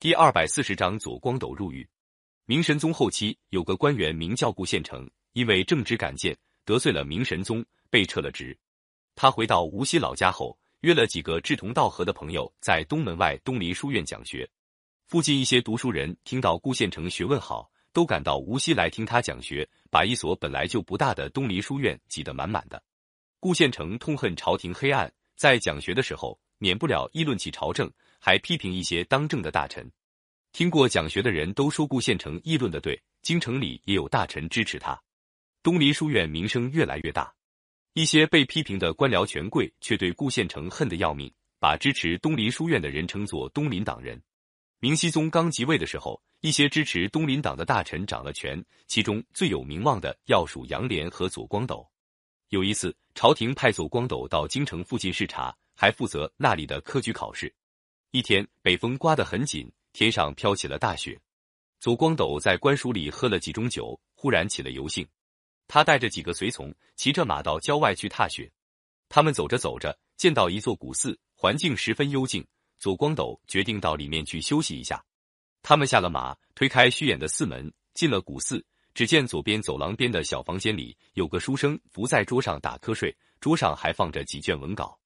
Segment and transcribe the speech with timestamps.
[0.00, 1.84] 第二百四十章左光斗入狱。
[2.44, 8.56] 明神宗后期有个官员名叫顾宪成，因为正直敢谏，得罪了明神宗，被撤了职。
[9.16, 14.48] 他回到无锡老家后，约了几个志同道合的朋友，在东门外东篱书院讲学。
[15.08, 22.80] 附近一些读书人听到顾宪成学问好，都赶到无锡来听他讲学，把一所本来就不大的东篱书院挤得满满的。
[23.40, 29.90] 顾宪成痛恨朝廷黑暗，在讲学的时候，免不了议论起朝政，还批评一些当政的大臣。
[30.52, 35.00] 听过讲学的人都说顾县城议论的对，京城里也有大臣支持他。
[35.62, 37.32] 东篱书院名声越来越大，
[37.92, 44.20] 一些被批评的官僚权贵却对顾县城恨得要命，把支持东篱书院的人称作东林党人。
[44.80, 51.86] 明熹宗刚即位的时候，一些支持东林党的大臣掌了权，其中最有名望的要数杨涟和左光斗。
[52.50, 57.52] 有一次，朝廷派左光斗到京城附近视察，还负责那里的科举考试。
[58.10, 59.70] 一天，北风刮得很紧。
[59.92, 61.20] 天上飘起了大雪，
[61.80, 65.06] 左光斗在官署里喝了几盅酒，忽然起了游兴。
[65.66, 68.50] 他带着几个随从，骑着马到郊外去踏雪。
[69.08, 72.46] 他们走着走着，见到一座古寺，环境十分幽静。
[72.78, 75.04] 左光斗决定到里面去休息一下。
[75.62, 78.64] 他们下了马，推开虚掩的寺门，进了古寺。
[78.94, 84.98] 只见左边走廊边的小房间里有个书生伏在桌上打瞌睡，桌上还放着几卷文稿。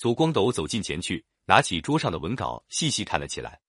[0.00, 3.60] 左光斗走近前去，拿起桌上的文稿，细细看了起来。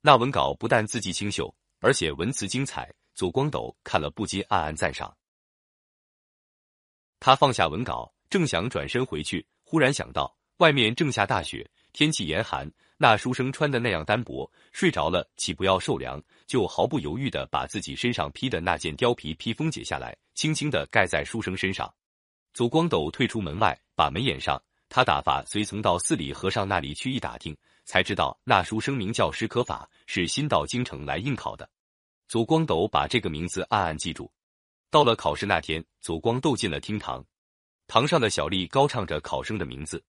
[0.00, 2.90] 那文稿不但字迹清秀，而且文辞精彩。
[3.14, 5.14] 左光斗看了不禁暗暗赞赏。
[7.20, 12.66] 他放下文稿，正想转身回去，忽然想到外面正下大雪，天气严寒。
[12.96, 16.18] 那书生穿的那样单薄，睡着了岂不要受凉？
[16.46, 21.94] 就毫不犹豫的把自己身上披的那件貂皮披风解下来，轻轻的盖在书生身上。
[22.54, 24.58] 左光斗退出门外，把门掩上。
[24.94, 27.56] 他打发随从到寺里和尚那里去一打听。
[27.84, 31.68] 才知道那书生名叫史可法，是新到京城来应考的。
[32.28, 34.30] 左光斗把这个名字暗暗记住。
[34.92, 37.26] 到了考试那天，左光斗进了厅堂，
[37.88, 40.00] 堂上的小丽高唱着考生的名字。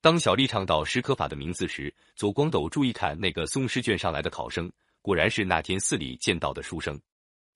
[0.00, 4.68] 当小丽唱到史可法的名字时，左光斗注意看那个送试卷上来的考生，
[5.00, 7.00] 果然是那天寺里见到的书生。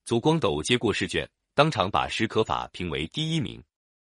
[0.05, 3.61] 左光斗接过试卷，当场把史可法评为第一名。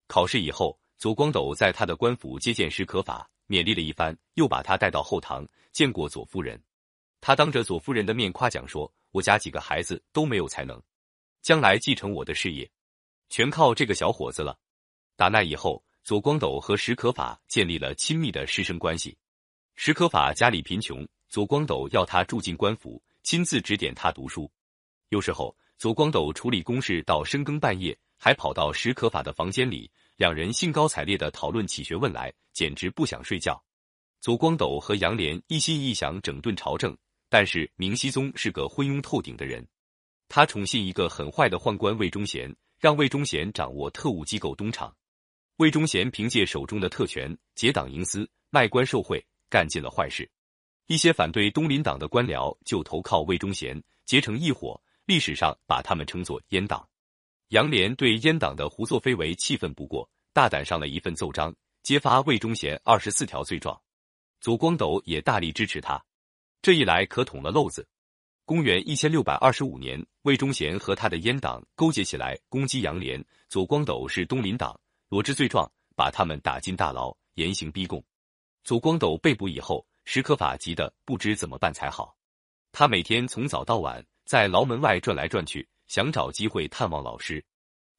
[0.08, 3.30] 考试以后，左光斗在他的官府接见史可法。
[3.46, 6.58] 勉励了一番，又把他带到后堂见过左夫人。
[7.20, 10.82] 他当着左夫人的面夸奖说：“我家几个孩子都没有才能，
[11.42, 12.72] 将来继承我的事业，
[13.28, 14.58] 全靠这个小伙子了。”
[15.18, 19.18] 打那以后，左光斗和史可法建立了亲密的师生关系。
[19.76, 24.50] 史可法家里贫穷，左光斗要他住进官府，亲自指点他读书。
[25.10, 29.92] 有时候，左光斗处理公事到深更半夜，还跑到史可法的房间里。
[30.24, 33.62] 两人兴高采烈的讨论起学问来，简直不想睡觉。
[34.22, 36.96] 左光斗和杨涟一心一想整顿朝政，
[37.28, 39.68] 但是明熹宗是个昏庸透顶的人，
[40.30, 44.96] 他宠信一个很坏的宦官魏忠贤，让魏忠贤掌握特务机构东厂。
[45.58, 50.32] 魏忠贤凭借手中的特权，结党营私，卖官受贿，干尽了坏事。
[50.88, 56.88] 一些反对东林党的官僚就投靠魏忠贤，结成一伙，历史上把他们称作阉党。
[57.54, 61.54] 杨涟对阉党的胡作非为气愤不过，大胆上了一份奏章，
[61.84, 63.80] 揭发魏忠贤二十四条罪状。
[64.42, 66.04] 左光斗也大力支持他，
[66.64, 67.88] 这一来可捅了漏子。
[68.44, 74.76] 公元一千六百二十五年，魏忠贤和他的阉党勾结起来攻击杨涟，左光斗是东林党，
[75.10, 78.04] 罗织罪状，把他们打进大牢，严刑逼供。
[78.64, 82.18] 左光斗被捕以后，史可法急得不知怎么办才好。
[82.72, 85.70] 他每天从早到晚在牢门外转来转去。
[85.94, 87.46] 想找机会探望老师，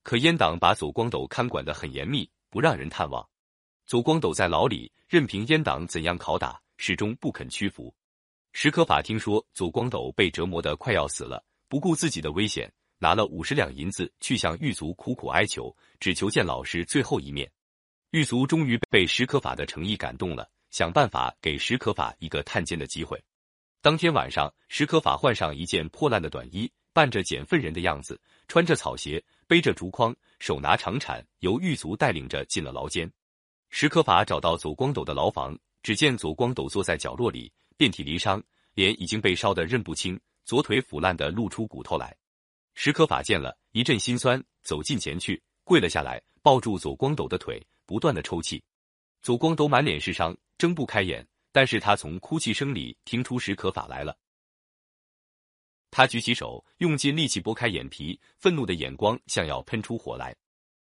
[0.02, 3.24] 可阉党把左光斗看管得很严密，不让人探望。
[3.86, 7.94] 左光斗在牢里任凭阉党怎样拷打，始终不肯屈服。
[8.52, 12.68] 史可法听说左光斗被折磨得快要死了，不顾自己的危险，
[12.98, 17.48] 拿了五十两银子去向狱卒苦苦哀求，只求见老师最后一面。
[18.10, 23.22] 狱卒终于被史可法的诚意感动了，想办法给史可法一个探监的机会。
[23.80, 26.68] 当天晚上，史可法换上一件破烂的短衣。
[26.94, 33.10] 扮着捡粪人的样子，穿着草鞋，背着竹筐，手拿长铲，由狱卒带领着进了牢间。
[33.70, 38.40] 史可法找到左光斗的牢房，只见左光斗坐在角落里，遍体鳞伤，
[38.74, 42.16] 脸已经被烧得认不清，左腿腐烂的露出骨头来。
[42.74, 48.62] 史可法见了一阵心酸，走近前去，跪了下来，抱住左光斗的腿，不断的抽泣。
[49.20, 54.16] 左光斗满脸是伤，睁不开眼，但是他从哭泣声里听出史可法来了。
[55.96, 60.34] 他举起手，用尽力气拨开眼皮，愤怒的眼光像要喷出火来。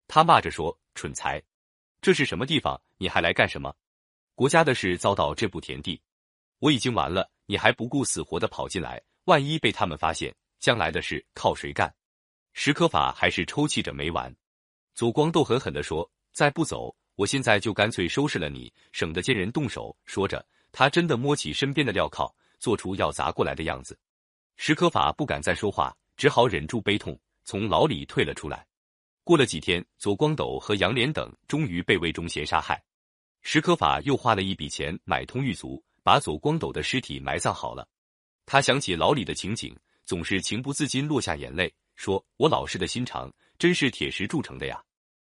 [0.06, 1.42] 他骂着说：“蠢材，
[2.02, 2.78] 这是什么地方？
[2.98, 3.74] 你还来干什么？
[4.34, 5.98] 国家的事遭到这步田地，
[6.58, 7.30] 我已经完了。
[7.46, 11.90] 你还不顾死活的跑进来，万一被他们发现，将来的事靠谁干？
[12.52, 14.30] 史可法还是抽泣着没完。
[14.94, 23.98] 左光斗狠狠地说：“再不走，我现在就干脆收拾了你，省得见人动手。”说着，他真的摸起身边的镣铐，做出要砸过来的样子。
[24.60, 28.66] 史可法不敢再说话，只好忍住悲痛，从牢里退了出来。
[29.22, 32.82] 过了几天，左光斗和杨莲等终于被魏忠贤杀害。
[33.40, 37.86] 史可法又花了一笔钱买通狱卒，把左光斗的尸体埋葬好了。
[38.46, 39.74] 他想起牢里的情景，
[40.04, 44.82] 总是情不自禁落下眼泪，说：“我老师的心肠真是铁石铸成的呀。”